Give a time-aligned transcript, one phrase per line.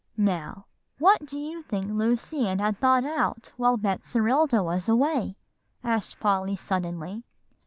[0.17, 0.65] "Now,
[0.97, 5.35] what do you think Lucy Ann had thought out while Betserilda was away?"
[5.83, 7.23] asked Polly suddenly.